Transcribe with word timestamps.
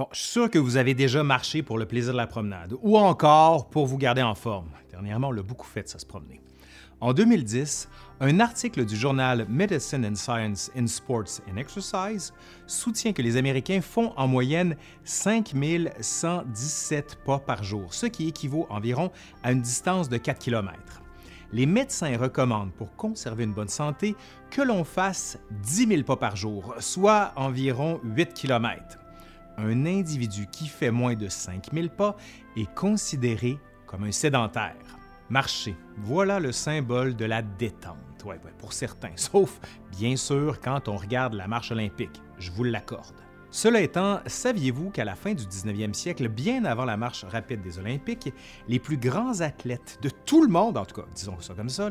Bon, 0.00 0.08
je 0.12 0.18
suis 0.18 0.30
sûr 0.30 0.48
que 0.48 0.58
vous 0.58 0.78
avez 0.78 0.94
déjà 0.94 1.22
marché 1.22 1.62
pour 1.62 1.76
le 1.76 1.84
plaisir 1.84 2.12
de 2.12 2.16
la 2.16 2.26
promenade 2.26 2.74
ou 2.80 2.96
encore 2.96 3.68
pour 3.68 3.84
vous 3.84 3.98
garder 3.98 4.22
en 4.22 4.34
forme. 4.34 4.70
Dernièrement, 4.90 5.28
on 5.28 5.32
l'a 5.32 5.42
beaucoup 5.42 5.66
fait, 5.66 5.86
ça 5.90 5.98
se 5.98 6.06
promener. 6.06 6.40
En 7.02 7.12
2010, 7.12 7.86
un 8.20 8.40
article 8.40 8.86
du 8.86 8.96
journal 8.96 9.44
Medicine 9.50 10.06
and 10.06 10.14
Science 10.14 10.70
in 10.74 10.86
Sports 10.86 11.42
and 11.52 11.58
Exercise 11.58 12.32
soutient 12.66 13.12
que 13.12 13.20
les 13.20 13.36
Américains 13.36 13.82
font 13.82 14.14
en 14.16 14.26
moyenne 14.26 14.74
5117 15.04 17.18
pas 17.22 17.38
par 17.38 17.62
jour, 17.62 17.92
ce 17.92 18.06
qui 18.06 18.28
équivaut 18.28 18.66
environ 18.70 19.10
à 19.42 19.52
une 19.52 19.60
distance 19.60 20.08
de 20.08 20.16
4 20.16 20.38
km. 20.38 20.78
Les 21.52 21.66
médecins 21.66 22.16
recommandent 22.16 22.72
pour 22.72 22.96
conserver 22.96 23.44
une 23.44 23.52
bonne 23.52 23.68
santé 23.68 24.16
que 24.50 24.62
l'on 24.62 24.84
fasse 24.84 25.38
10 25.62 25.88
000 25.88 26.04
pas 26.04 26.16
par 26.16 26.36
jour, 26.36 26.74
soit 26.78 27.34
environ 27.36 28.00
8 28.02 28.32
km 28.32 28.99
un 29.60 29.86
individu 29.86 30.46
qui 30.50 30.66
fait 30.66 30.90
moins 30.90 31.14
de 31.14 31.28
5000 31.28 31.90
pas 31.90 32.16
est 32.56 32.72
considéré 32.74 33.58
comme 33.86 34.04
un 34.04 34.12
sédentaire. 34.12 34.76
Marcher, 35.28 35.76
voilà 35.96 36.40
le 36.40 36.52
symbole 36.52 37.14
de 37.14 37.24
la 37.24 37.42
détente, 37.42 38.24
ouais, 38.24 38.40
pour 38.58 38.72
certains, 38.72 39.12
sauf 39.16 39.60
bien 39.90 40.16
sûr 40.16 40.60
quand 40.60 40.88
on 40.88 40.96
regarde 40.96 41.34
la 41.34 41.46
marche 41.46 41.70
olympique, 41.70 42.20
je 42.38 42.50
vous 42.50 42.64
l'accorde. 42.64 43.14
Cela 43.52 43.80
étant, 43.80 44.20
saviez-vous 44.26 44.90
qu'à 44.90 45.04
la 45.04 45.16
fin 45.16 45.34
du 45.34 45.44
19e 45.44 45.92
siècle, 45.92 46.28
bien 46.28 46.64
avant 46.64 46.84
la 46.84 46.96
marche 46.96 47.24
rapide 47.24 47.62
des 47.62 47.78
Olympiques, 47.80 48.32
les 48.68 48.78
plus 48.78 48.96
grands 48.96 49.40
athlètes 49.40 49.98
de 50.02 50.08
tout 50.08 50.42
le 50.42 50.48
monde, 50.48 50.76
en 50.76 50.84
tout 50.84 51.00
cas, 51.00 51.06
disons 51.14 51.40
ça 51.40 51.54
comme 51.54 51.68
ça, 51.68 51.90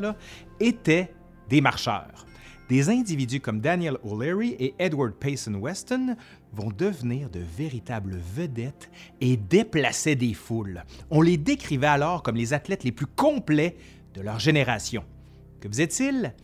étaient 0.61 1.13
des 1.49 1.59
marcheurs? 1.59 2.25
Des 2.69 2.87
individus 2.89 3.39
comme 3.39 3.61
Daniel 3.61 3.97
O'Leary 4.03 4.55
et 4.59 4.75
Edward 4.77 5.13
Payson 5.13 5.55
Weston 5.55 6.15
vont 6.53 6.69
devenir 6.69 7.31
de 7.31 7.39
véritables 7.39 8.17
vedettes 8.17 8.91
et 9.19 9.37
déplacer 9.37 10.15
des 10.15 10.35
foules. 10.35 10.83
On 11.09 11.21
les 11.21 11.37
décrivait 11.37 11.87
alors 11.87 12.21
comme 12.21 12.35
les 12.35 12.53
athlètes 12.53 12.83
les 12.83 12.91
plus 12.91 13.07
complets 13.07 13.75
de 14.13 14.21
leur 14.21 14.37
génération. 14.37 15.03
Que 15.59 15.67
faisaient-ils? 15.67 16.35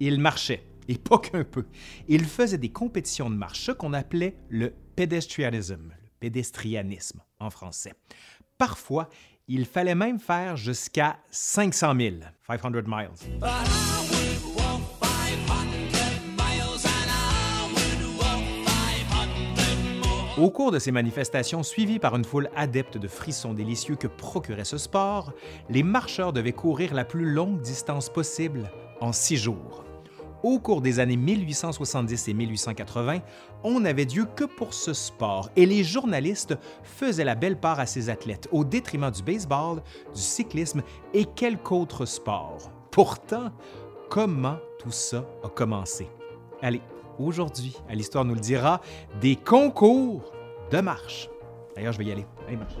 Ils 0.00 0.20
marchaient, 0.20 0.64
et 0.86 0.98
pas 0.98 1.18
qu'un 1.18 1.44
peu. 1.44 1.64
Ils 2.08 2.26
faisaient 2.26 2.58
des 2.58 2.68
compétitions 2.68 3.30
de 3.30 3.36
marche, 3.36 3.72
qu'on 3.72 3.94
appelait 3.94 4.36
le 4.50 4.74
pedestrianisme, 4.96 5.94
le 6.02 6.10
pédestrianisme 6.20 7.22
en 7.38 7.48
français. 7.48 7.94
Parfois, 8.58 9.08
il 9.48 9.64
fallait 9.64 9.94
même 9.94 10.20
faire 10.20 10.56
jusqu'à 10.56 11.20
500 11.30 11.94
000, 11.98 12.16
500 12.46 12.70
miles. 12.70 14.19
Au 20.40 20.48
cours 20.48 20.72
de 20.72 20.78
ces 20.78 20.90
manifestations 20.90 21.62
suivies 21.62 21.98
par 21.98 22.16
une 22.16 22.24
foule 22.24 22.48
adepte 22.56 22.96
de 22.96 23.08
frissons 23.08 23.52
délicieux 23.52 23.96
que 23.96 24.06
procurait 24.06 24.64
ce 24.64 24.78
sport, 24.78 25.34
les 25.68 25.82
marcheurs 25.82 26.32
devaient 26.32 26.54
courir 26.54 26.94
la 26.94 27.04
plus 27.04 27.30
longue 27.30 27.60
distance 27.60 28.08
possible 28.08 28.70
en 29.02 29.12
six 29.12 29.36
jours. 29.36 29.84
Au 30.42 30.58
cours 30.58 30.80
des 30.80 30.98
années 30.98 31.18
1870 31.18 32.28
et 32.28 32.32
1880, 32.32 33.18
on 33.64 33.80
n'avait 33.80 34.06
Dieu 34.06 34.24
que 34.34 34.44
pour 34.44 34.72
ce 34.72 34.94
sport 34.94 35.50
et 35.56 35.66
les 35.66 35.84
journalistes 35.84 36.56
faisaient 36.84 37.24
la 37.24 37.34
belle 37.34 37.60
part 37.60 37.78
à 37.78 37.84
ces 37.84 38.08
athlètes 38.08 38.48
au 38.50 38.64
détriment 38.64 39.10
du 39.10 39.22
baseball, 39.22 39.82
du 40.14 40.22
cyclisme 40.22 40.80
et 41.12 41.26
quelque 41.26 41.72
autre 41.72 42.06
sport. 42.06 42.72
Pourtant, 42.90 43.52
comment 44.08 44.56
tout 44.78 44.90
ça 44.90 45.26
a 45.44 45.50
commencé? 45.50 46.08
Allez, 46.62 46.80
aujourd'hui, 47.26 47.76
à 47.88 47.94
l'Histoire 47.94 48.24
nous 48.24 48.34
le 48.34 48.40
dira, 48.40 48.80
des 49.20 49.36
concours 49.36 50.32
de 50.70 50.80
marche. 50.80 51.28
D'ailleurs, 51.74 51.92
je 51.92 51.98
vais 51.98 52.04
y 52.06 52.12
aller. 52.12 52.26
Allez, 52.46 52.56
marche. 52.56 52.74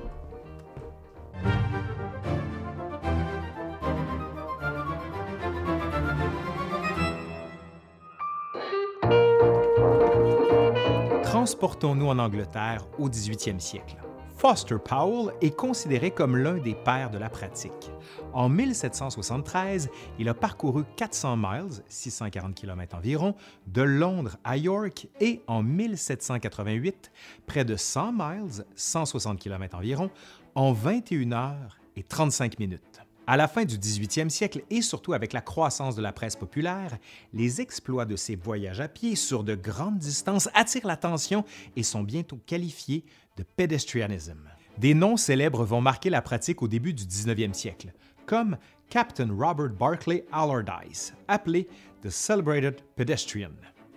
Transportons-nous 11.22 12.06
en 12.06 12.18
Angleterre 12.18 12.86
au 12.98 13.08
18e 13.08 13.60
siècle. 13.60 13.96
Foster 14.40 14.78
Powell 14.82 15.34
est 15.42 15.54
considéré 15.54 16.10
comme 16.10 16.34
l'un 16.34 16.56
des 16.56 16.74
pères 16.74 17.10
de 17.10 17.18
la 17.18 17.28
pratique. 17.28 17.92
En 18.32 18.48
1773, 18.48 19.90
il 20.18 20.30
a 20.30 20.32
parcouru 20.32 20.84
400 20.96 21.36
miles, 21.36 21.82
640 21.90 22.54
km 22.54 22.96
environ, 22.96 23.34
de 23.66 23.82
Londres 23.82 24.38
à 24.42 24.56
York 24.56 25.08
et 25.20 25.42
en 25.46 25.62
1788, 25.62 27.12
près 27.46 27.66
de 27.66 27.76
100 27.76 28.12
miles, 28.12 28.64
160 28.76 29.38
km 29.38 29.76
environ, 29.76 30.10
en 30.54 30.72
21 30.72 31.32
heures 31.32 31.76
et 31.94 32.02
35 32.02 32.58
minutes. 32.58 33.02
À 33.26 33.36
la 33.36 33.46
fin 33.46 33.66
du 33.66 33.76
18e 33.76 34.30
siècle 34.30 34.62
et 34.70 34.80
surtout 34.80 35.12
avec 35.12 35.34
la 35.34 35.42
croissance 35.42 35.96
de 35.96 36.02
la 36.02 36.14
presse 36.14 36.34
populaire, 36.34 36.96
les 37.34 37.60
exploits 37.60 38.06
de 38.06 38.16
ces 38.16 38.36
voyages 38.36 38.80
à 38.80 38.88
pied 38.88 39.16
sur 39.16 39.44
de 39.44 39.54
grandes 39.54 39.98
distances 39.98 40.48
attirent 40.54 40.86
l'attention 40.86 41.44
et 41.76 41.82
sont 41.82 42.02
bientôt 42.02 42.40
qualifiés 42.46 43.04
de. 43.40 44.36
Des 44.78 44.94
noms 44.94 45.16
célèbres 45.16 45.64
vont 45.64 45.80
marquer 45.80 46.10
la 46.10 46.22
pratique 46.22 46.62
au 46.62 46.68
début 46.68 46.94
du 46.94 47.04
19e 47.04 47.52
siècle, 47.52 47.92
comme 48.26 48.56
Captain 48.88 49.28
Robert 49.30 49.70
Barclay 49.70 50.24
Allardyce, 50.32 51.14
appelé 51.28 51.68
The 52.02 52.10
Celebrated 52.10 52.80
Pedestrian. 52.96 53.52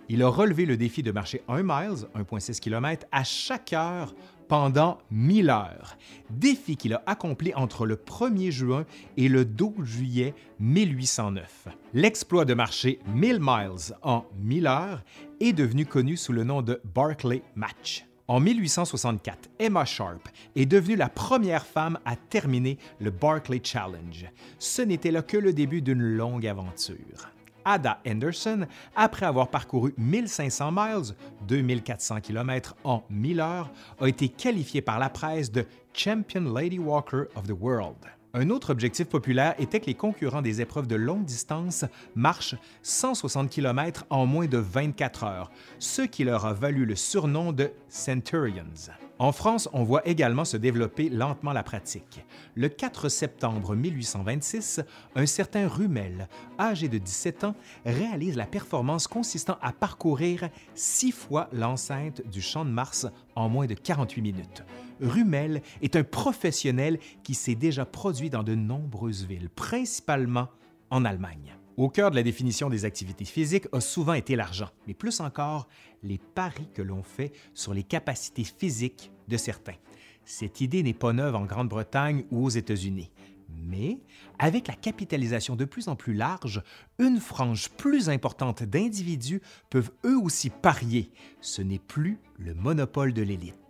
Il 0.08 0.22
a 0.22 0.28
relevé 0.28 0.66
le 0.66 0.76
défi 0.76 1.02
de 1.02 1.10
marcher 1.10 1.42
1 1.48 1.62
miles, 1.62 2.06
1,6 2.14 2.60
km, 2.60 3.06
à 3.10 3.24
chaque 3.24 3.72
heure 3.72 4.14
pendant 4.48 4.98
1000 5.10 5.48
heures, 5.48 5.96
défi 6.28 6.76
qu'il 6.76 6.92
a 6.92 7.02
accompli 7.06 7.54
entre 7.54 7.86
le 7.86 7.96
1er 7.96 8.50
juin 8.50 8.84
et 9.16 9.28
le 9.28 9.46
12 9.46 9.84
juillet 9.84 10.34
1809. 10.60 11.68
L'exploit 11.94 12.44
de 12.44 12.52
marcher 12.52 12.98
1000 13.06 13.38
miles 13.40 13.94
en 14.02 14.26
1000 14.38 14.66
heures 14.66 15.02
est 15.40 15.54
devenu 15.54 15.86
connu 15.86 16.18
sous 16.18 16.32
le 16.32 16.44
nom 16.44 16.60
de 16.60 16.80
Barclay 16.94 17.42
Match. 17.54 18.04
En 18.26 18.40
1864, 18.40 19.50
Emma 19.58 19.84
Sharp 19.84 20.28
est 20.56 20.64
devenue 20.64 20.96
la 20.96 21.10
première 21.10 21.66
femme 21.66 21.98
à 22.06 22.16
terminer 22.16 22.78
le 22.98 23.10
Barclay 23.10 23.60
Challenge. 23.62 24.24
Ce 24.58 24.80
n'était 24.80 25.10
là 25.10 25.20
que 25.20 25.36
le 25.36 25.52
début 25.52 25.82
d'une 25.82 26.00
longue 26.00 26.46
aventure. 26.46 27.28
Ada 27.66 28.00
Henderson, 28.06 28.66
après 28.96 29.26
avoir 29.26 29.48
parcouru 29.48 29.92
1500 29.98 30.72
miles, 30.72 31.14
2400 31.46 32.22
km 32.22 32.74
en 32.84 33.02
1000 33.10 33.40
heures, 33.40 33.70
a 34.00 34.08
été 34.08 34.30
qualifiée 34.30 34.82
par 34.82 34.98
la 34.98 35.10
presse 35.10 35.52
de 35.52 35.66
Champion 35.92 36.50
Lady 36.50 36.78
Walker 36.78 37.24
of 37.36 37.46
the 37.46 37.56
World. 37.58 37.96
Un 38.36 38.50
autre 38.50 38.70
objectif 38.70 39.06
populaire 39.06 39.54
était 39.60 39.78
que 39.78 39.86
les 39.86 39.94
concurrents 39.94 40.42
des 40.42 40.60
épreuves 40.60 40.88
de 40.88 40.96
longue 40.96 41.24
distance 41.24 41.84
marchent 42.16 42.56
160 42.82 43.48
km 43.48 44.06
en 44.10 44.26
moins 44.26 44.46
de 44.46 44.58
24 44.58 45.22
heures, 45.22 45.52
ce 45.78 46.02
qui 46.02 46.24
leur 46.24 46.44
a 46.44 46.52
valu 46.52 46.84
le 46.84 46.96
surnom 46.96 47.52
de 47.52 47.70
Centurions. 47.88 48.90
En 49.20 49.30
France, 49.30 49.68
on 49.72 49.84
voit 49.84 50.04
également 50.04 50.44
se 50.44 50.56
développer 50.56 51.10
lentement 51.10 51.52
la 51.52 51.62
pratique. 51.62 52.24
Le 52.56 52.68
4 52.68 53.08
septembre 53.08 53.76
1826, 53.76 54.80
un 55.14 55.26
certain 55.26 55.68
Rumel, 55.68 56.28
âgé 56.58 56.88
de 56.88 56.98
17 56.98 57.44
ans, 57.44 57.54
réalise 57.86 58.36
la 58.36 58.46
performance 58.46 59.06
consistant 59.06 59.58
à 59.62 59.72
parcourir 59.72 60.48
six 60.74 61.12
fois 61.12 61.48
l'enceinte 61.52 62.20
du 62.26 62.42
Champ 62.42 62.64
de 62.64 62.70
Mars 62.70 63.06
en 63.36 63.48
moins 63.48 63.66
de 63.66 63.74
48 63.74 64.22
minutes. 64.22 64.64
Rumel 65.00 65.62
est 65.82 65.96
un 65.96 66.04
professionnel 66.04 66.98
qui 67.22 67.34
s'est 67.34 67.54
déjà 67.54 67.84
produit 67.84 68.30
dans 68.30 68.42
de 68.42 68.54
nombreuses 68.54 69.24
villes, 69.24 69.50
principalement 69.50 70.48
en 70.90 71.04
Allemagne. 71.04 71.56
Au 71.76 71.88
cœur 71.88 72.12
de 72.12 72.16
la 72.16 72.22
définition 72.22 72.70
des 72.70 72.84
activités 72.84 73.24
physiques 73.24 73.66
a 73.72 73.80
souvent 73.80 74.12
été 74.12 74.36
l'argent, 74.36 74.70
mais 74.86 74.94
plus 74.94 75.18
encore 75.18 75.66
les 76.04 76.18
paris 76.18 76.68
que 76.72 76.82
l'on 76.82 77.02
fait 77.02 77.32
sur 77.52 77.74
les 77.74 77.82
capacités 77.82 78.44
physiques 78.44 79.10
de 79.26 79.36
certains. 79.36 79.74
Cette 80.24 80.60
idée 80.60 80.84
n'est 80.84 80.94
pas 80.94 81.12
neuve 81.12 81.34
en 81.34 81.44
Grande-Bretagne 81.44 82.24
ou 82.30 82.44
aux 82.44 82.50
États-Unis. 82.50 83.10
Mais 83.48 83.98
avec 84.38 84.68
la 84.68 84.74
capitalisation 84.74 85.56
de 85.56 85.64
plus 85.64 85.88
en 85.88 85.96
plus 85.96 86.14
large, 86.14 86.62
une 86.98 87.18
frange 87.18 87.70
plus 87.70 88.08
importante 88.08 88.62
d'individus 88.62 89.42
peuvent 89.68 89.90
eux 90.04 90.18
aussi 90.18 90.50
parier. 90.50 91.10
Ce 91.40 91.60
n'est 91.60 91.78
plus 91.78 92.18
le 92.38 92.54
monopole 92.54 93.12
de 93.12 93.22
l'élite. 93.22 93.63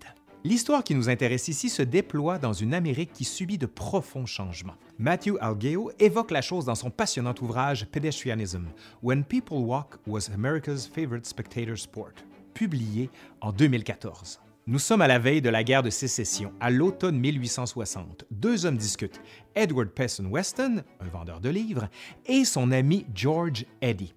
L'histoire 0.46 0.84
qui 0.84 0.94
nous 0.94 1.08
intéresse 1.08 1.48
ici 1.48 1.70
se 1.70 1.80
déploie 1.80 2.36
dans 2.36 2.52
une 2.52 2.74
Amérique 2.74 3.14
qui 3.14 3.24
subit 3.24 3.56
de 3.56 3.64
profonds 3.64 4.26
changements. 4.26 4.76
Matthew 4.98 5.38
Algeo 5.40 5.90
évoque 5.98 6.30
la 6.30 6.42
chose 6.42 6.66
dans 6.66 6.74
son 6.74 6.90
passionnant 6.90 7.34
ouvrage 7.40 7.86
Pedestrianism, 7.86 8.66
When 9.02 9.24
People 9.24 9.60
Walk 9.60 9.96
Was 10.06 10.30
America's 10.34 10.86
Favorite 10.86 11.24
Spectator 11.24 11.78
Sport, 11.78 12.12
publié 12.52 13.08
en 13.40 13.52
2014. 13.52 14.38
Nous 14.66 14.78
sommes 14.78 15.00
à 15.00 15.08
la 15.08 15.18
veille 15.18 15.40
de 15.40 15.48
la 15.48 15.64
guerre 15.64 15.82
de 15.82 15.88
sécession, 15.88 16.52
à 16.60 16.68
l'automne 16.70 17.18
1860. 17.18 18.26
Deux 18.30 18.66
hommes 18.66 18.76
discutent, 18.76 19.22
Edward 19.54 19.88
Payson 19.88 20.26
Weston, 20.26 20.82
un 21.00 21.08
vendeur 21.08 21.40
de 21.40 21.48
livres, 21.48 21.88
et 22.26 22.44
son 22.44 22.70
ami 22.70 23.06
George 23.14 23.64
Eddy. 23.80 24.12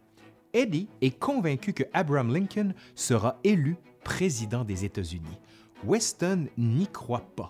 Eddy 0.54 0.90
est 1.02 1.18
convaincu 1.18 1.72
que 1.72 1.84
Abraham 1.94 2.34
Lincoln 2.34 2.74
sera 2.96 3.40
élu 3.46 3.78
président 4.04 4.66
des 4.66 4.84
États-Unis. 4.84 5.38
Weston 5.84 6.48
n'y 6.58 6.88
croit 6.88 7.26
pas. 7.36 7.50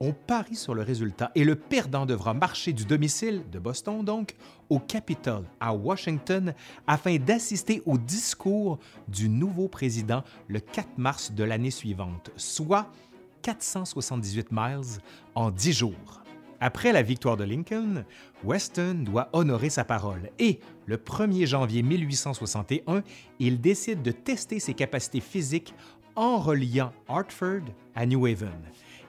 On 0.00 0.12
parie 0.12 0.54
sur 0.54 0.74
le 0.74 0.82
résultat 0.82 1.32
et 1.34 1.42
le 1.42 1.56
perdant 1.56 2.06
devra 2.06 2.32
marcher 2.32 2.72
du 2.72 2.84
domicile, 2.84 3.42
de 3.50 3.58
Boston 3.58 4.04
donc, 4.04 4.36
au 4.70 4.78
Capitole, 4.78 5.44
à 5.58 5.74
Washington, 5.74 6.54
afin 6.86 7.16
d'assister 7.16 7.82
au 7.84 7.98
discours 7.98 8.78
du 9.08 9.28
nouveau 9.28 9.66
président 9.66 10.22
le 10.46 10.60
4 10.60 10.98
mars 10.98 11.32
de 11.32 11.42
l'année 11.42 11.72
suivante, 11.72 12.30
soit 12.36 12.92
478 13.42 14.52
miles 14.52 15.00
en 15.34 15.50
10 15.50 15.72
jours. 15.72 16.22
Après 16.60 16.92
la 16.92 17.02
victoire 17.02 17.36
de 17.36 17.44
Lincoln, 17.44 18.04
Weston 18.42 19.04
doit 19.04 19.28
honorer 19.32 19.70
sa 19.70 19.84
parole 19.84 20.30
et, 20.40 20.58
le 20.86 20.96
1er 20.96 21.46
janvier 21.46 21.82
1861, 21.82 23.02
il 23.38 23.60
décide 23.60 24.02
de 24.02 24.10
tester 24.10 24.58
ses 24.58 24.74
capacités 24.74 25.20
physiques 25.20 25.74
en 26.18 26.38
reliant 26.38 26.92
Hartford 27.06 27.62
à 27.94 28.04
New 28.04 28.26
Haven. 28.26 28.60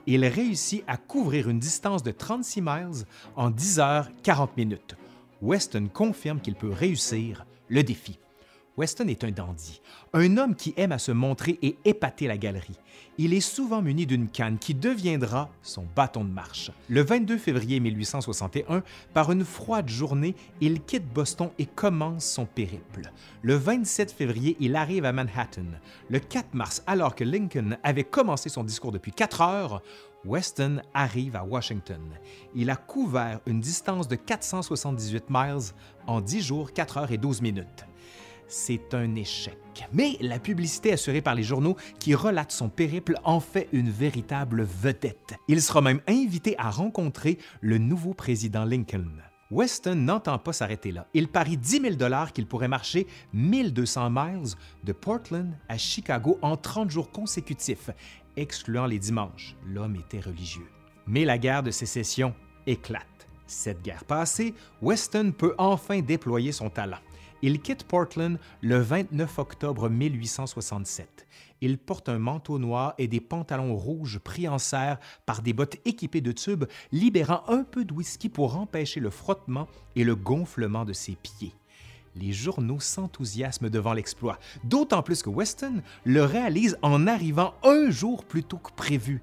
Il 0.06 0.24
réussit 0.24 0.84
à 0.86 0.96
couvrir 0.96 1.50
une 1.50 1.58
distance 1.58 2.04
de 2.04 2.12
36 2.12 2.60
miles 2.62 3.04
en 3.34 3.50
10 3.50 3.80
heures 3.80 4.08
40 4.22 4.56
minutes. 4.56 4.94
Weston 5.42 5.88
confirme 5.92 6.40
qu'il 6.40 6.54
peut 6.54 6.70
réussir 6.70 7.44
le 7.68 7.82
défi. 7.82 8.20
Weston 8.80 9.08
est 9.08 9.24
un 9.24 9.30
dandy, 9.30 9.82
un 10.14 10.38
homme 10.38 10.54
qui 10.54 10.72
aime 10.78 10.92
à 10.92 10.98
se 10.98 11.12
montrer 11.12 11.58
et 11.60 11.76
épater 11.84 12.26
la 12.26 12.38
galerie. 12.38 12.78
Il 13.18 13.34
est 13.34 13.42
souvent 13.42 13.82
muni 13.82 14.06
d'une 14.06 14.30
canne 14.30 14.56
qui 14.56 14.72
deviendra 14.72 15.50
son 15.60 15.84
bâton 15.94 16.24
de 16.24 16.30
marche. 16.30 16.70
Le 16.88 17.02
22 17.02 17.36
février 17.36 17.78
1861, 17.78 18.82
par 19.12 19.32
une 19.32 19.44
froide 19.44 19.90
journée, 19.90 20.34
il 20.62 20.80
quitte 20.80 21.06
Boston 21.12 21.50
et 21.58 21.66
commence 21.66 22.24
son 22.24 22.46
périple. 22.46 23.12
Le 23.42 23.54
27 23.54 24.12
février, 24.12 24.56
il 24.60 24.74
arrive 24.74 25.04
à 25.04 25.12
Manhattan. 25.12 25.66
Le 26.08 26.18
4 26.18 26.54
mars, 26.54 26.82
alors 26.86 27.14
que 27.14 27.24
Lincoln 27.24 27.76
avait 27.82 28.04
commencé 28.04 28.48
son 28.48 28.64
discours 28.64 28.92
depuis 28.92 29.12
quatre 29.12 29.42
heures, 29.42 29.82
Weston 30.24 30.80
arrive 30.94 31.36
à 31.36 31.44
Washington. 31.44 32.00
Il 32.54 32.70
a 32.70 32.76
couvert 32.76 33.40
une 33.44 33.60
distance 33.60 34.08
de 34.08 34.16
478 34.16 35.24
miles 35.28 35.74
en 36.06 36.22
10 36.22 36.40
jours, 36.40 36.72
4 36.72 36.96
heures 36.96 37.12
et 37.12 37.18
12 37.18 37.42
minutes 37.42 37.84
c'est 38.50 38.94
un 38.94 39.14
échec. 39.14 39.56
Mais 39.92 40.18
la 40.20 40.38
publicité 40.38 40.92
assurée 40.92 41.22
par 41.22 41.34
les 41.34 41.42
journaux 41.42 41.76
qui 41.98 42.14
relatent 42.14 42.52
son 42.52 42.68
périple 42.68 43.14
en 43.24 43.40
fait 43.40 43.68
une 43.72 43.90
véritable 43.90 44.62
vedette. 44.62 45.34
Il 45.48 45.62
sera 45.62 45.80
même 45.80 46.00
invité 46.06 46.54
à 46.58 46.70
rencontrer 46.70 47.38
le 47.62 47.78
nouveau 47.78 48.12
président 48.12 48.64
Lincoln. 48.64 49.06
Weston 49.50 49.96
n'entend 49.96 50.38
pas 50.38 50.52
s'arrêter 50.52 50.92
là. 50.92 51.06
Il 51.12 51.28
parie 51.28 51.56
10 51.56 51.80
000 51.80 51.94
dollars 51.94 52.32
qu'il 52.32 52.46
pourrait 52.46 52.68
marcher 52.68 53.06
1200 53.32 54.10
miles 54.10 54.54
de 54.84 54.92
Portland 54.92 55.52
à 55.68 55.76
Chicago 55.76 56.38
en 56.42 56.56
30 56.56 56.90
jours 56.90 57.10
consécutifs, 57.10 57.90
excluant 58.36 58.86
les 58.86 58.98
dimanches. 58.98 59.56
L'homme 59.66 59.96
était 59.96 60.20
religieux. 60.20 60.68
Mais 61.06 61.24
la 61.24 61.38
guerre 61.38 61.64
de 61.64 61.72
sécession 61.72 62.34
éclate. 62.66 63.06
Cette 63.46 63.82
guerre 63.82 64.04
passée, 64.04 64.54
Weston 64.82 65.32
peut 65.36 65.54
enfin 65.58 66.00
déployer 66.00 66.52
son 66.52 66.70
talent. 66.70 67.00
Il 67.42 67.60
quitte 67.62 67.84
Portland 67.84 68.38
le 68.60 68.80
29 68.80 69.38
octobre 69.38 69.88
1867. 69.88 71.26
Il 71.62 71.78
porte 71.78 72.10
un 72.10 72.18
manteau 72.18 72.58
noir 72.58 72.94
et 72.98 73.08
des 73.08 73.20
pantalons 73.20 73.74
rouges 73.74 74.18
pris 74.18 74.46
en 74.46 74.58
serre 74.58 74.98
par 75.24 75.40
des 75.40 75.54
bottes 75.54 75.78
équipées 75.86 76.20
de 76.20 76.32
tubes, 76.32 76.66
libérant 76.92 77.42
un 77.48 77.64
peu 77.64 77.86
de 77.86 77.94
whisky 77.94 78.28
pour 78.28 78.58
empêcher 78.58 79.00
le 79.00 79.08
frottement 79.08 79.68
et 79.96 80.04
le 80.04 80.16
gonflement 80.16 80.84
de 80.84 80.92
ses 80.92 81.16
pieds. 81.16 81.54
Les 82.14 82.32
journaux 82.32 82.80
s'enthousiasment 82.80 83.70
devant 83.70 83.94
l'exploit, 83.94 84.38
d'autant 84.64 85.02
plus 85.02 85.22
que 85.22 85.30
Weston 85.30 85.82
le 86.04 86.24
réalise 86.24 86.76
en 86.82 87.06
arrivant 87.06 87.54
un 87.62 87.90
jour 87.90 88.24
plus 88.26 88.44
tôt 88.44 88.58
que 88.58 88.72
prévu. 88.72 89.22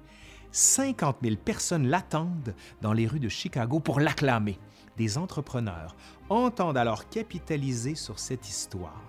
50 0.50 1.18
000 1.22 1.36
personnes 1.36 1.86
l'attendent 1.86 2.54
dans 2.80 2.94
les 2.94 3.06
rues 3.06 3.20
de 3.20 3.28
Chicago 3.28 3.78
pour 3.78 4.00
l'acclamer 4.00 4.58
des 4.98 5.16
entrepreneurs 5.16 5.96
entendent 6.28 6.76
alors 6.76 7.08
capitaliser 7.08 7.94
sur 7.94 8.18
cette 8.18 8.48
histoire. 8.48 9.08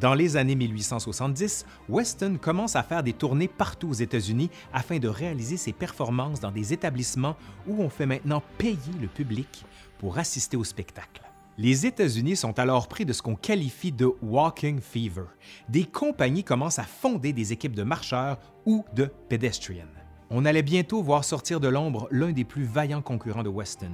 Dans 0.00 0.14
les 0.14 0.36
années 0.36 0.54
1870, 0.54 1.64
Weston 1.88 2.38
commence 2.40 2.76
à 2.76 2.82
faire 2.82 3.02
des 3.02 3.14
tournées 3.14 3.48
partout 3.48 3.88
aux 3.88 3.94
États-Unis 3.94 4.50
afin 4.72 4.98
de 4.98 5.08
réaliser 5.08 5.56
ses 5.56 5.72
performances 5.72 6.38
dans 6.38 6.50
des 6.50 6.74
établissements 6.74 7.36
où 7.66 7.82
on 7.82 7.88
fait 7.88 8.04
maintenant 8.04 8.42
payer 8.58 8.92
le 9.00 9.08
public 9.08 9.64
pour 9.98 10.18
assister 10.18 10.56
au 10.56 10.64
spectacle. 10.64 11.22
Les 11.56 11.86
États-Unis 11.86 12.36
sont 12.36 12.58
alors 12.58 12.86
pris 12.86 13.06
de 13.06 13.14
ce 13.14 13.22
qu'on 13.22 13.36
qualifie 13.36 13.92
de 13.92 14.12
walking 14.20 14.80
fever. 14.80 15.24
Des 15.70 15.84
compagnies 15.84 16.44
commencent 16.44 16.78
à 16.78 16.84
fonder 16.84 17.32
des 17.32 17.54
équipes 17.54 17.74
de 17.74 17.82
marcheurs 17.82 18.38
ou 18.66 18.84
de 18.94 19.10
pedestrians. 19.30 20.05
On 20.28 20.44
allait 20.44 20.62
bientôt 20.62 21.02
voir 21.02 21.24
sortir 21.24 21.60
de 21.60 21.68
l'ombre 21.68 22.08
l'un 22.10 22.32
des 22.32 22.42
plus 22.42 22.64
vaillants 22.64 23.02
concurrents 23.02 23.44
de 23.44 23.48
Weston, 23.48 23.92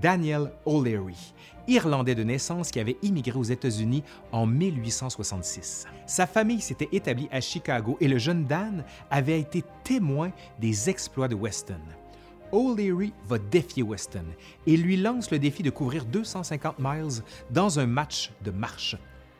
Daniel 0.00 0.52
O'Leary, 0.64 1.34
Irlandais 1.66 2.14
de 2.14 2.22
naissance 2.22 2.70
qui 2.70 2.78
avait 2.78 2.98
immigré 3.02 3.36
aux 3.36 3.42
États-Unis 3.42 4.04
en 4.30 4.46
1866. 4.46 5.86
Sa 6.06 6.28
famille 6.28 6.60
s'était 6.60 6.88
établie 6.92 7.28
à 7.32 7.40
Chicago 7.40 7.96
et 8.00 8.06
le 8.06 8.18
jeune 8.18 8.44
Dan 8.44 8.84
avait 9.10 9.40
été 9.40 9.64
témoin 9.82 10.30
des 10.60 10.88
exploits 10.88 11.26
de 11.26 11.34
Weston. 11.34 11.80
O'Leary 12.52 13.12
va 13.26 13.38
défier 13.38 13.82
Weston 13.82 14.26
et 14.68 14.76
lui 14.76 14.96
lance 14.96 15.32
le 15.32 15.40
défi 15.40 15.64
de 15.64 15.70
couvrir 15.70 16.04
250 16.04 16.76
miles 16.78 17.22
dans 17.50 17.80
un 17.80 17.86
match 17.86 18.30
de 18.44 18.52
marche. 18.52 18.96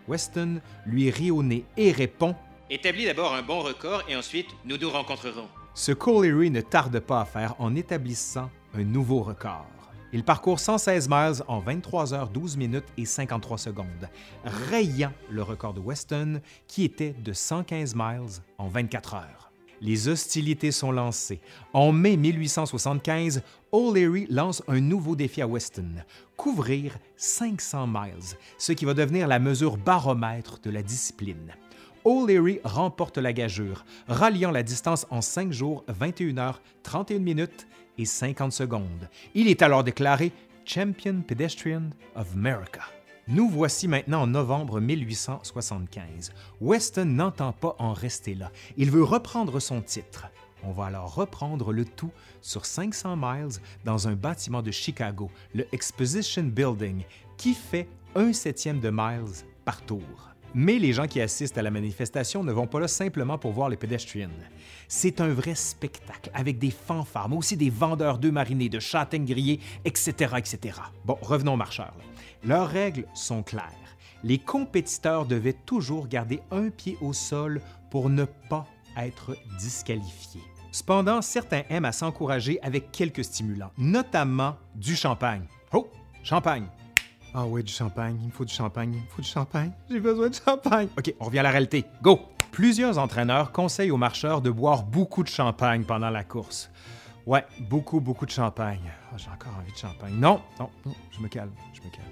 Weston 0.08 0.60
lui 0.86 1.08
rit 1.08 1.30
au 1.30 1.44
nez 1.44 1.64
et 1.76 1.92
répond 1.92 2.34
Établis 2.68 3.04
d'abord 3.04 3.32
un 3.32 3.42
bon 3.42 3.60
record 3.60 4.02
et 4.08 4.16
ensuite 4.16 4.48
nous 4.64 4.78
nous 4.78 4.90
rencontrerons. 4.90 5.46
Ce 5.74 5.90
Colliery 5.90 6.50
ne 6.50 6.60
tarde 6.60 7.00
pas 7.00 7.22
à 7.22 7.24
faire 7.24 7.54
en 7.58 7.74
établissant 7.74 8.50
un 8.74 8.84
nouveau 8.84 9.22
record. 9.22 9.66
Il 10.12 10.22
parcourt 10.22 10.60
116 10.60 11.08
miles 11.08 11.42
en 11.48 11.60
23 11.60 12.12
heures 12.12 12.28
12 12.28 12.58
minutes 12.58 12.84
et 12.98 13.06
53 13.06 13.56
secondes, 13.56 14.10
rayant 14.44 15.12
le 15.30 15.42
record 15.42 15.72
de 15.72 15.80
Weston 15.80 16.42
qui 16.68 16.84
était 16.84 17.14
de 17.14 17.32
115 17.32 17.94
miles 17.94 18.42
en 18.58 18.68
24 18.68 19.14
heures. 19.14 19.50
Les 19.80 20.08
hostilités 20.08 20.72
sont 20.72 20.92
lancées. 20.92 21.40
En 21.72 21.90
mai 21.90 22.18
1875, 22.18 23.42
O'Leary 23.72 24.26
lance 24.28 24.62
un 24.68 24.78
nouveau 24.78 25.16
défi 25.16 25.40
à 25.40 25.46
Weston, 25.46 26.04
couvrir 26.36 26.98
500 27.16 27.86
miles, 27.86 28.36
ce 28.58 28.72
qui 28.72 28.84
va 28.84 28.92
devenir 28.92 29.26
la 29.26 29.38
mesure 29.38 29.78
baromètre 29.78 30.60
de 30.60 30.68
la 30.68 30.82
discipline. 30.82 31.54
O'Leary 32.04 32.60
remporte 32.64 33.18
la 33.18 33.32
gageure, 33.32 33.84
ralliant 34.08 34.50
la 34.50 34.64
distance 34.64 35.06
en 35.10 35.20
5 35.20 35.52
jours, 35.52 35.84
21 35.86 36.38
heures, 36.38 36.60
31 36.82 37.20
minutes 37.20 37.68
et 37.96 38.04
50 38.04 38.52
secondes. 38.52 39.08
Il 39.34 39.46
est 39.46 39.62
alors 39.62 39.84
déclaré 39.84 40.32
Champion 40.64 41.22
Pedestrian 41.26 41.90
of 42.16 42.32
America. 42.34 42.82
Nous 43.28 43.48
voici 43.48 43.86
maintenant 43.86 44.22
en 44.22 44.26
novembre 44.26 44.80
1875. 44.80 46.32
Weston 46.60 47.04
n'entend 47.04 47.52
pas 47.52 47.76
en 47.78 47.92
rester 47.92 48.34
là. 48.34 48.50
Il 48.76 48.90
veut 48.90 49.04
reprendre 49.04 49.60
son 49.60 49.80
titre. 49.80 50.26
On 50.64 50.72
va 50.72 50.86
alors 50.86 51.14
reprendre 51.14 51.72
le 51.72 51.84
tout 51.84 52.10
sur 52.40 52.66
500 52.66 53.16
miles 53.16 53.60
dans 53.84 54.08
un 54.08 54.14
bâtiment 54.14 54.62
de 54.62 54.72
Chicago, 54.72 55.30
le 55.54 55.66
Exposition 55.72 56.42
Building, 56.42 57.04
qui 57.36 57.54
fait 57.54 57.88
un 58.16 58.32
septième 58.32 58.80
de 58.80 58.90
miles 58.90 59.44
par 59.64 59.82
tour. 59.82 60.31
Mais 60.54 60.78
les 60.78 60.92
gens 60.92 61.06
qui 61.06 61.20
assistent 61.20 61.56
à 61.56 61.62
la 61.62 61.70
manifestation 61.70 62.44
ne 62.44 62.52
vont 62.52 62.66
pas 62.66 62.80
là 62.80 62.88
simplement 62.88 63.38
pour 63.38 63.52
voir 63.52 63.68
les 63.70 63.76
pédestriens. 63.76 64.28
C'est 64.86 65.20
un 65.20 65.28
vrai 65.28 65.54
spectacle 65.54 66.30
avec 66.34 66.58
des 66.58 66.70
fanfares, 66.70 67.28
mais 67.28 67.36
aussi 67.36 67.56
des 67.56 67.70
vendeurs 67.70 68.18
d'œufs 68.18 68.32
marinés, 68.32 68.68
de 68.68 68.78
châtaignes 68.78 69.24
grillées, 69.24 69.60
etc., 69.84 70.34
etc. 70.36 70.78
Bon, 71.06 71.16
revenons 71.22 71.54
aux 71.54 71.56
marcheurs. 71.56 71.94
Leurs 72.44 72.68
règles 72.68 73.06
sont 73.14 73.42
claires. 73.42 73.72
Les 74.24 74.38
compétiteurs 74.38 75.26
devaient 75.26 75.56
toujours 75.66 76.06
garder 76.06 76.40
un 76.50 76.68
pied 76.68 76.98
au 77.00 77.12
sol 77.12 77.60
pour 77.90 78.10
ne 78.10 78.24
pas 78.24 78.66
être 78.96 79.36
disqualifiés. 79.58 80.42
Cependant, 80.70 81.22
certains 81.22 81.62
aiment 81.70 81.84
à 81.84 81.92
s'encourager 81.92 82.60
avec 82.62 82.92
quelques 82.92 83.24
stimulants, 83.24 83.72
notamment 83.78 84.56
du 84.74 84.96
champagne. 84.96 85.46
Oh, 85.72 85.88
champagne! 86.22 86.66
Ah 87.34 87.46
oui, 87.46 87.62
du 87.62 87.72
champagne, 87.72 88.18
il 88.20 88.26
me 88.26 88.32
faut 88.32 88.44
du 88.44 88.52
champagne, 88.52 88.92
il 88.92 89.00
me 89.00 89.06
faut 89.08 89.22
du 89.22 89.28
champagne, 89.28 89.72
j'ai 89.88 90.00
besoin 90.00 90.28
de 90.28 90.34
champagne. 90.34 90.88
OK, 90.98 91.14
on 91.18 91.24
revient 91.24 91.38
à 91.38 91.44
la 91.44 91.50
réalité. 91.50 91.86
Go! 92.02 92.20
Plusieurs 92.50 92.98
entraîneurs 92.98 93.52
conseillent 93.52 93.90
aux 93.90 93.96
marcheurs 93.96 94.42
de 94.42 94.50
boire 94.50 94.82
beaucoup 94.82 95.22
de 95.22 95.28
champagne 95.28 95.84
pendant 95.84 96.10
la 96.10 96.24
course. 96.24 96.70
Ouais, 97.24 97.46
beaucoup, 97.60 98.00
beaucoup 98.00 98.26
de 98.26 98.30
champagne. 98.30 98.92
Ah, 99.10 99.16
j'ai 99.16 99.30
encore 99.30 99.56
envie 99.58 99.72
de 99.72 99.78
champagne. 99.78 100.14
Non, 100.14 100.42
non, 100.60 100.68
non, 100.84 100.94
je 101.10 101.20
me 101.20 101.28
calme, 101.28 101.52
je 101.72 101.80
me 101.80 101.90
calme. 101.90 102.04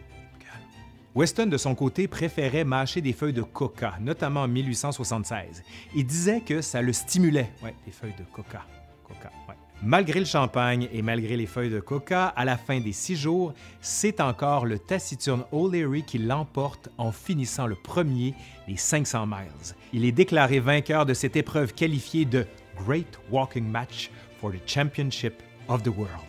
Weston, 1.14 1.46
de 1.46 1.56
son 1.56 1.74
côté, 1.74 2.06
préférait 2.06 2.64
mâcher 2.64 3.00
des 3.00 3.12
feuilles 3.12 3.32
de 3.32 3.42
coca, 3.42 3.96
notamment 4.00 4.42
en 4.42 4.48
1876. 4.48 5.64
Il 5.94 6.06
disait 6.06 6.40
que 6.40 6.62
ça 6.62 6.80
le 6.80 6.92
stimulait. 6.92 7.50
Ouais, 7.62 7.74
des 7.84 7.90
feuilles 7.90 8.14
de 8.16 8.24
coca. 8.32 8.64
Coca, 9.02 9.32
ouais. 9.48 9.56
Malgré 9.82 10.20
le 10.20 10.26
champagne 10.26 10.88
et 10.92 11.00
malgré 11.00 11.38
les 11.38 11.46
feuilles 11.46 11.70
de 11.70 11.80
coca, 11.80 12.26
à 12.26 12.44
la 12.44 12.58
fin 12.58 12.80
des 12.80 12.92
six 12.92 13.16
jours, 13.16 13.54
c'est 13.80 14.20
encore 14.20 14.66
le 14.66 14.78
taciturne 14.78 15.44
O'Leary 15.52 16.02
qui 16.02 16.18
l'emporte 16.18 16.90
en 16.98 17.12
finissant 17.12 17.66
le 17.66 17.76
premier 17.76 18.34
les 18.68 18.76
500 18.76 19.26
miles. 19.26 19.74
Il 19.94 20.04
est 20.04 20.12
déclaré 20.12 20.60
vainqueur 20.60 21.06
de 21.06 21.14
cette 21.14 21.34
épreuve 21.34 21.72
qualifiée 21.72 22.26
de 22.26 22.46
Great 22.84 23.18
Walking 23.30 23.66
Match 23.66 24.10
for 24.38 24.52
the 24.52 24.60
Championship 24.66 25.42
of 25.68 25.82
the 25.82 25.88
World. 25.88 26.26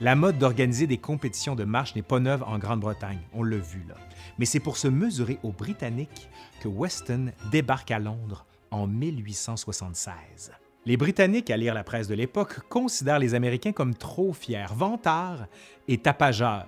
La 0.00 0.14
mode 0.14 0.38
d'organiser 0.38 0.86
des 0.86 0.98
compétitions 0.98 1.56
de 1.56 1.64
marche 1.64 1.96
n'est 1.96 2.02
pas 2.02 2.20
neuve 2.20 2.44
en 2.44 2.58
Grande-Bretagne, 2.58 3.20
on 3.32 3.42
l'a 3.42 3.56
vu 3.56 3.84
là. 3.88 3.96
Mais 4.38 4.44
c'est 4.44 4.60
pour 4.60 4.76
se 4.76 4.86
mesurer 4.86 5.40
aux 5.42 5.52
Britanniques 5.52 6.28
que 6.60 6.68
Weston 6.68 7.32
débarque 7.50 7.90
à 7.90 7.98
Londres 7.98 8.46
en 8.70 8.86
1876. 8.86 10.52
Les 10.84 10.96
Britanniques, 10.96 11.50
à 11.50 11.56
lire 11.56 11.74
la 11.74 11.84
presse 11.84 12.08
de 12.08 12.14
l'époque, 12.14 12.58
considèrent 12.68 13.20
les 13.20 13.34
Américains 13.34 13.70
comme 13.70 13.94
trop 13.94 14.32
fiers, 14.32 14.66
vantards 14.74 15.46
et 15.86 15.96
tapageurs. 15.98 16.66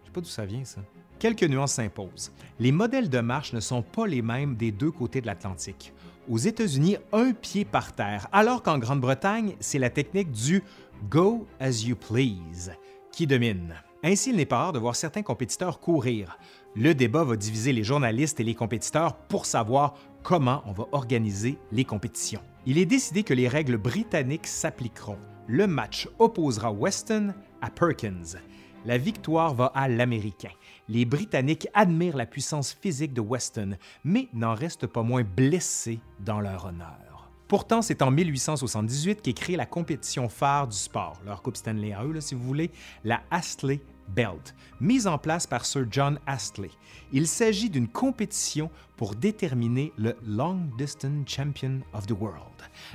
Je 0.00 0.06
sais 0.06 0.12
pas 0.12 0.20
d'où 0.22 0.26
ça 0.26 0.46
vient, 0.46 0.64
ça. 0.64 0.80
Quelques 1.18 1.44
nuances 1.44 1.74
s'imposent. 1.74 2.32
Les 2.58 2.72
modèles 2.72 3.10
de 3.10 3.20
marche 3.20 3.52
ne 3.52 3.60
sont 3.60 3.82
pas 3.82 4.06
les 4.06 4.22
mêmes 4.22 4.56
des 4.56 4.72
deux 4.72 4.90
côtés 4.90 5.20
de 5.20 5.26
l'Atlantique. 5.26 5.92
Aux 6.30 6.38
États-Unis, 6.38 6.96
un 7.12 7.32
pied 7.32 7.66
par 7.66 7.92
terre, 7.92 8.26
alors 8.32 8.62
qu'en 8.62 8.78
Grande-Bretagne, 8.78 9.54
c'est 9.60 9.78
la 9.78 9.90
technique 9.90 10.32
du 10.32 10.62
Go 11.10 11.46
as 11.60 11.84
you 11.84 11.94
please 11.94 12.72
qui 13.12 13.26
domine. 13.26 13.74
Ainsi, 14.02 14.30
il 14.30 14.36
n'est 14.36 14.46
pas 14.46 14.58
rare 14.58 14.72
de 14.72 14.78
voir 14.78 14.96
certains 14.96 15.22
compétiteurs 15.22 15.78
courir. 15.78 16.38
Le 16.74 16.94
débat 16.94 17.22
va 17.22 17.36
diviser 17.36 17.72
les 17.72 17.84
journalistes 17.84 18.40
et 18.40 18.44
les 18.44 18.54
compétiteurs 18.54 19.14
pour 19.14 19.44
savoir 19.44 19.94
comment 20.22 20.62
on 20.66 20.72
va 20.72 20.86
organiser 20.92 21.58
les 21.70 21.84
compétitions. 21.84 22.42
Il 22.66 22.78
est 22.78 22.86
décidé 22.86 23.22
que 23.22 23.34
les 23.34 23.48
règles 23.48 23.76
britanniques 23.76 24.46
s'appliqueront. 24.46 25.18
Le 25.48 25.66
match 25.66 26.08
opposera 26.18 26.72
Weston 26.72 27.34
à 27.60 27.70
Perkins. 27.70 28.38
La 28.84 28.98
victoire 28.98 29.54
va 29.54 29.66
à 29.74 29.88
l'Américain. 29.88 30.50
Les 30.88 31.04
Britanniques 31.04 31.68
admirent 31.74 32.16
la 32.16 32.26
puissance 32.26 32.72
physique 32.72 33.12
de 33.12 33.20
Weston, 33.20 33.76
mais 34.04 34.28
n'en 34.32 34.54
restent 34.54 34.86
pas 34.86 35.02
moins 35.02 35.22
blessés 35.22 36.00
dans 36.20 36.40
leur 36.40 36.66
honneur. 36.66 37.30
Pourtant, 37.46 37.82
c'est 37.82 38.02
en 38.02 38.10
1878 38.10 39.20
qu'est 39.22 39.34
créée 39.34 39.56
la 39.56 39.66
compétition 39.66 40.28
phare 40.28 40.68
du 40.68 40.76
sport, 40.76 41.20
leur 41.26 41.42
Coupe 41.42 41.56
Stanley 41.56 41.92
à 41.92 42.02
eux, 42.04 42.20
si 42.20 42.34
vous 42.34 42.42
voulez, 42.42 42.70
la 43.04 43.22
Astley 43.30 43.80
Belt, 44.08 44.54
mise 44.80 45.06
en 45.06 45.18
place 45.18 45.46
par 45.46 45.64
Sir 45.64 45.86
John 45.90 46.18
Astley. 46.26 46.70
Il 47.12 47.26
s'agit 47.26 47.70
d'une 47.70 47.88
compétition 47.88 48.70
pour 48.96 49.14
déterminer 49.14 49.92
le 49.96 50.16
Long 50.26 50.60
Distance 50.78 51.28
Champion 51.28 51.80
of 51.92 52.06
the 52.06 52.12
World, 52.12 52.42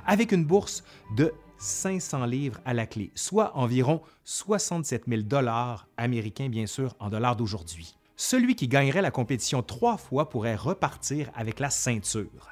avec 0.05 0.31
une 0.31 0.45
bourse 0.45 0.83
de 1.15 1.33
500 1.57 2.25
livres 2.25 2.59
à 2.65 2.73
la 2.73 2.85
clé, 2.85 3.11
soit 3.15 3.55
environ 3.57 4.01
67 4.23 5.05
000 5.07 5.21
dollars 5.23 5.87
américains, 5.97 6.49
bien 6.49 6.67
sûr, 6.67 6.95
en 6.99 7.09
dollars 7.09 7.35
d'aujourd'hui. 7.35 7.95
Celui 8.15 8.55
qui 8.55 8.67
gagnerait 8.67 9.01
la 9.01 9.11
compétition 9.11 9.61
trois 9.61 9.97
fois 9.97 10.29
pourrait 10.29 10.55
repartir 10.55 11.29
avec 11.35 11.59
la 11.59 11.69
ceinture 11.69 12.49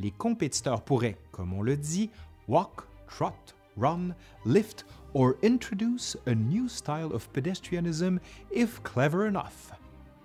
les 0.00 0.10
compétiteurs 0.10 0.82
pourraient, 0.82 1.16
comme 1.30 1.52
on 1.52 1.62
le 1.62 1.76
dit, 1.76 2.10
walk, 2.48 2.82
trot, 3.06 3.32
run, 3.76 4.14
lift 4.46 4.86
or 5.14 5.34
introduce 5.42 6.16
a 6.26 6.34
new 6.34 6.68
style 6.68 7.12
of 7.12 7.28
pedestrianism 7.32 8.18
if 8.50 8.80
clever 8.82 9.26
enough, 9.26 9.72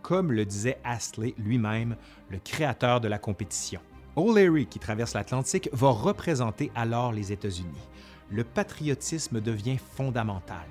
comme 0.01 0.31
le 0.31 0.45
disait 0.45 0.77
Astley 0.83 1.33
lui-même, 1.37 1.95
le 2.29 2.39
créateur 2.39 3.01
de 3.01 3.07
la 3.07 3.17
compétition. 3.17 3.81
O'Leary, 4.15 4.67
qui 4.67 4.79
traverse 4.79 5.13
l'Atlantique, 5.13 5.69
va 5.73 5.89
représenter 5.89 6.71
alors 6.75 7.11
les 7.11 7.31
États-Unis. 7.31 7.89
Le 8.31 8.43
patriotisme 8.43 9.41
devient 9.41 9.77
fondamental. 9.77 10.65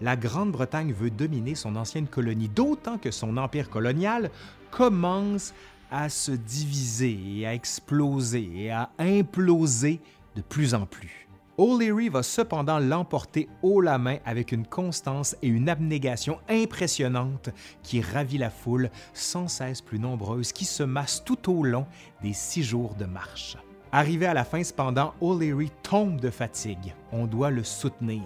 La 0.00 0.16
Grande-Bretagne 0.16 0.92
veut 0.92 1.10
dominer 1.10 1.54
son 1.54 1.76
ancienne 1.76 2.08
colonie, 2.08 2.48
d'autant 2.48 2.98
que 2.98 3.10
son 3.10 3.36
empire 3.36 3.70
colonial 3.70 4.30
commence 4.70 5.54
à 5.90 6.08
se 6.08 6.32
diviser 6.32 7.18
et 7.36 7.46
à 7.46 7.54
exploser 7.54 8.50
et 8.54 8.70
à 8.70 8.90
imploser 8.98 10.00
de 10.34 10.42
plus 10.42 10.74
en 10.74 10.86
plus. 10.86 11.25
O'Leary 11.58 12.10
va 12.10 12.22
cependant 12.22 12.78
l'emporter 12.78 13.48
haut 13.62 13.80
la 13.80 13.96
main 13.96 14.18
avec 14.26 14.52
une 14.52 14.66
constance 14.66 15.34
et 15.40 15.48
une 15.48 15.70
abnégation 15.70 16.38
impressionnantes 16.50 17.48
qui 17.82 18.02
ravit 18.02 18.36
la 18.36 18.50
foule 18.50 18.90
sans 19.14 19.48
cesse 19.48 19.80
plus 19.80 19.98
nombreuse 19.98 20.52
qui 20.52 20.66
se 20.66 20.82
masse 20.82 21.24
tout 21.24 21.50
au 21.50 21.62
long 21.62 21.86
des 22.22 22.34
six 22.34 22.62
jours 22.62 22.94
de 22.94 23.06
marche. 23.06 23.56
Arrivé 23.90 24.26
à 24.26 24.34
la 24.34 24.44
fin, 24.44 24.62
cependant, 24.62 25.14
O'Leary 25.22 25.70
tombe 25.82 26.20
de 26.20 26.28
fatigue. 26.28 26.94
On 27.10 27.26
doit 27.26 27.50
le 27.50 27.64
soutenir. 27.64 28.24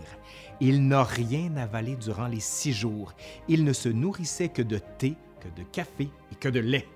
Il 0.61 0.89
n'a 0.89 1.05
rien 1.05 1.57
avalé 1.57 1.95
durant 1.95 2.27
les 2.27 2.41
six 2.41 2.73
jours. 2.73 3.13
Il 3.47 3.63
ne 3.63 3.73
se 3.73 3.89
nourrissait 3.89 4.49
que 4.49 4.63
de 4.63 4.81
thé, 4.99 5.15
que 5.39 5.61
de 5.61 5.65
café 5.71 6.09
et 6.33 6.35
que 6.35 6.49
de 6.49 6.59
lait. 6.59 6.89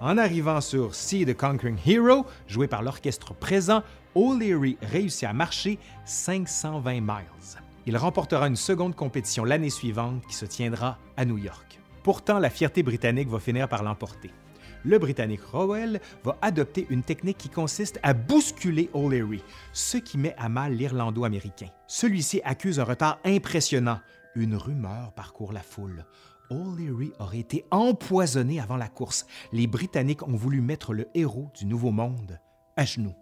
En 0.00 0.18
arrivant 0.18 0.60
sur 0.60 0.94
See 0.94 1.24
the 1.24 1.36
Conquering 1.36 1.78
Hero, 1.86 2.26
joué 2.46 2.66
par 2.66 2.82
l'orchestre 2.82 3.32
présent, 3.32 3.82
O'Leary 4.14 4.76
réussit 4.82 5.24
à 5.24 5.32
marcher 5.32 5.78
520 6.04 7.00
miles. 7.00 7.60
Il 7.86 7.96
remportera 7.96 8.48
une 8.48 8.56
seconde 8.56 8.94
compétition 8.94 9.44
l'année 9.44 9.70
suivante 9.70 10.22
qui 10.26 10.34
se 10.34 10.46
tiendra 10.46 10.98
à 11.16 11.24
New 11.24 11.38
York. 11.38 11.80
Pourtant, 12.02 12.38
la 12.38 12.50
fierté 12.50 12.82
britannique 12.82 13.28
va 13.28 13.38
finir 13.38 13.68
par 13.68 13.82
l'emporter. 13.82 14.30
Le 14.84 14.98
Britannique 14.98 15.44
Rowell 15.44 16.00
va 16.22 16.36
adopter 16.42 16.86
une 16.90 17.02
technique 17.02 17.38
qui 17.38 17.48
consiste 17.48 17.98
à 18.02 18.12
bousculer 18.12 18.90
O'Leary, 18.92 19.42
ce 19.72 19.96
qui 19.96 20.18
met 20.18 20.34
à 20.36 20.50
mal 20.50 20.74
l'Irlando-américain. 20.74 21.68
Celui-ci 21.86 22.42
accuse 22.44 22.80
un 22.80 22.84
retard 22.84 23.18
impressionnant. 23.24 24.00
Une 24.34 24.56
rumeur 24.56 25.12
parcourt 25.12 25.52
la 25.52 25.62
foule. 25.62 26.04
O'Leary 26.50 27.12
aurait 27.18 27.38
été 27.38 27.64
empoisonné 27.70 28.60
avant 28.60 28.76
la 28.76 28.88
course. 28.88 29.26
Les 29.52 29.66
Britanniques 29.66 30.26
ont 30.26 30.36
voulu 30.36 30.60
mettre 30.60 30.92
le 30.92 31.08
héros 31.14 31.50
du 31.54 31.66
Nouveau 31.66 31.90
Monde 31.90 32.38
à 32.76 32.84
genoux. 32.84 33.14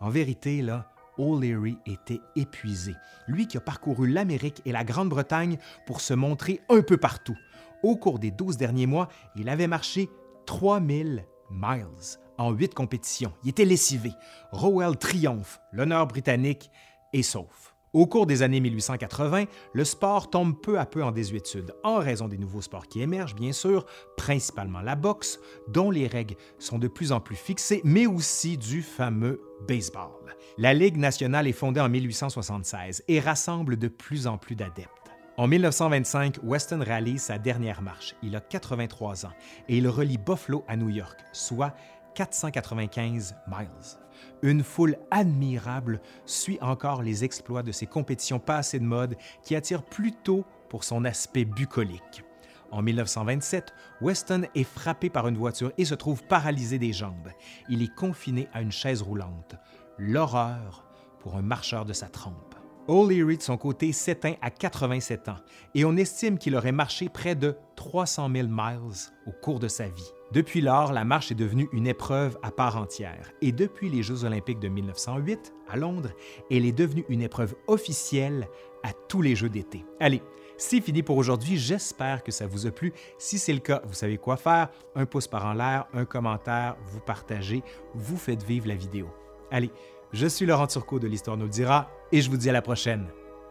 En 0.00 0.10
vérité, 0.10 0.62
là, 0.62 0.90
O'Leary 1.18 1.78
était 1.86 2.20
épuisé. 2.36 2.94
Lui 3.26 3.46
qui 3.46 3.56
a 3.56 3.60
parcouru 3.60 4.08
l'Amérique 4.08 4.62
et 4.64 4.72
la 4.72 4.84
Grande-Bretagne 4.84 5.58
pour 5.86 6.00
se 6.00 6.14
montrer 6.14 6.60
un 6.68 6.82
peu 6.82 6.96
partout. 6.96 7.36
Au 7.82 7.96
cours 7.96 8.18
des 8.18 8.30
12 8.30 8.56
derniers 8.56 8.86
mois, 8.86 9.08
il 9.36 9.48
avait 9.48 9.66
marché 9.66 10.08
3000 10.46 11.24
miles 11.50 12.18
en 12.38 12.50
huit 12.50 12.74
compétitions. 12.74 13.32
Il 13.44 13.50
était 13.50 13.64
lessivé. 13.64 14.12
Rowell 14.50 14.96
triomphe. 14.96 15.60
L'honneur 15.72 16.06
britannique 16.06 16.70
est 17.12 17.22
sauf. 17.22 17.73
Au 17.94 18.08
cours 18.08 18.26
des 18.26 18.42
années 18.42 18.58
1880, 18.58 19.44
le 19.72 19.84
sport 19.84 20.28
tombe 20.28 20.60
peu 20.60 20.80
à 20.80 20.84
peu 20.84 21.04
en 21.04 21.12
désuétude, 21.12 21.72
en 21.84 21.98
raison 21.98 22.26
des 22.26 22.38
nouveaux 22.38 22.60
sports 22.60 22.88
qui 22.88 23.00
émergent, 23.00 23.36
bien 23.36 23.52
sûr, 23.52 23.86
principalement 24.16 24.80
la 24.80 24.96
boxe, 24.96 25.38
dont 25.68 25.92
les 25.92 26.08
règles 26.08 26.34
sont 26.58 26.80
de 26.80 26.88
plus 26.88 27.12
en 27.12 27.20
plus 27.20 27.36
fixées, 27.36 27.80
mais 27.84 28.08
aussi 28.08 28.58
du 28.58 28.82
fameux 28.82 29.40
baseball. 29.68 30.34
La 30.58 30.74
Ligue 30.74 30.96
nationale 30.96 31.46
est 31.46 31.52
fondée 31.52 31.80
en 31.80 31.88
1876 31.88 33.04
et 33.06 33.20
rassemble 33.20 33.76
de 33.76 33.86
plus 33.86 34.26
en 34.26 34.38
plus 34.38 34.56
d'adeptes. 34.56 34.90
En 35.36 35.48
1925, 35.48 36.38
Weston 36.44 36.80
réalise 36.80 37.22
sa 37.22 37.38
dernière 37.38 37.82
marche. 37.82 38.14
Il 38.22 38.36
a 38.36 38.40
83 38.40 39.26
ans 39.26 39.32
et 39.68 39.78
il 39.78 39.88
relie 39.88 40.18
Buffalo 40.18 40.64
à 40.68 40.76
New 40.76 40.90
York, 40.90 41.18
soit 41.32 41.74
495 42.14 43.36
miles. 43.46 43.98
Une 44.42 44.62
foule 44.62 44.96
admirable 45.10 46.00
suit 46.26 46.58
encore 46.60 47.02
les 47.02 47.24
exploits 47.24 47.62
de 47.62 47.72
ces 47.72 47.86
compétitions 47.86 48.38
passées 48.38 48.78
de 48.78 48.84
mode 48.84 49.16
qui 49.42 49.56
attirent 49.56 49.82
plutôt 49.82 50.44
pour 50.68 50.84
son 50.84 51.04
aspect 51.04 51.44
bucolique. 51.44 52.24
En 52.70 52.82
1927, 52.82 53.72
Weston 54.00 54.46
est 54.54 54.64
frappé 54.64 55.08
par 55.08 55.28
une 55.28 55.36
voiture 55.36 55.72
et 55.78 55.84
se 55.84 55.94
trouve 55.94 56.24
paralysé 56.24 56.78
des 56.78 56.92
jambes. 56.92 57.30
Il 57.68 57.82
est 57.82 57.94
confiné 57.94 58.48
à 58.52 58.60
une 58.60 58.72
chaise 58.72 59.00
roulante. 59.00 59.54
L'horreur 59.98 60.84
pour 61.20 61.36
un 61.36 61.42
marcheur 61.42 61.84
de 61.84 61.92
sa 61.92 62.08
trempe. 62.08 62.54
O'Leary, 62.86 63.38
de 63.38 63.42
son 63.42 63.56
côté, 63.56 63.92
s'éteint 63.92 64.34
à 64.42 64.50
87 64.50 65.28
ans 65.28 65.38
et 65.74 65.84
on 65.84 65.96
estime 65.96 66.36
qu'il 66.36 66.54
aurait 66.54 66.72
marché 66.72 67.08
près 67.08 67.34
de 67.34 67.56
300 67.76 68.28
000 68.30 68.48
miles 68.50 69.10
au 69.26 69.30
cours 69.30 69.58
de 69.58 69.68
sa 69.68 69.88
vie. 69.88 70.12
Depuis 70.34 70.60
lors, 70.60 70.92
la 70.92 71.04
marche 71.04 71.30
est 71.30 71.36
devenue 71.36 71.68
une 71.72 71.86
épreuve 71.86 72.36
à 72.42 72.50
part 72.50 72.76
entière 72.76 73.30
et 73.40 73.52
depuis 73.52 73.88
les 73.88 74.02
Jeux 74.02 74.24
olympiques 74.24 74.58
de 74.58 74.66
1908 74.66 75.54
à 75.68 75.76
Londres, 75.76 76.10
elle 76.50 76.66
est 76.66 76.72
devenue 76.72 77.04
une 77.08 77.22
épreuve 77.22 77.54
officielle 77.68 78.48
à 78.82 78.92
tous 79.08 79.22
les 79.22 79.36
Jeux 79.36 79.48
d'été. 79.48 79.84
Allez, 80.00 80.22
c'est 80.56 80.80
fini 80.80 81.04
pour 81.04 81.18
aujourd'hui. 81.18 81.56
J'espère 81.56 82.24
que 82.24 82.32
ça 82.32 82.48
vous 82.48 82.66
a 82.66 82.72
plu. 82.72 82.92
Si 83.16 83.38
c'est 83.38 83.52
le 83.52 83.60
cas, 83.60 83.80
vous 83.86 83.94
savez 83.94 84.18
quoi 84.18 84.36
faire. 84.36 84.70
Un 84.96 85.06
pouce 85.06 85.28
par 85.28 85.46
en 85.46 85.52
l'air, 85.52 85.86
un 85.94 86.04
commentaire, 86.04 86.74
vous 86.86 87.00
partagez, 87.00 87.62
vous 87.94 88.16
faites 88.16 88.42
vivre 88.42 88.66
la 88.66 88.74
vidéo. 88.74 89.06
Allez, 89.52 89.70
je 90.12 90.26
suis 90.26 90.46
Laurent 90.46 90.66
Turcot 90.66 90.98
de 90.98 91.06
l'Histoire 91.06 91.36
nous 91.36 91.44
le 91.44 91.50
dira 91.50 91.88
et 92.10 92.20
je 92.20 92.28
vous 92.28 92.36
dis 92.36 92.50
à 92.50 92.52
la 92.52 92.62
prochaine. 92.62 93.06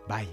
Bye. 0.10 0.28